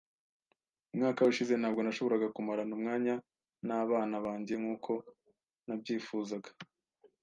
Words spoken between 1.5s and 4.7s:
ntabwo nashoboraga kumarana umwanya nabana banjye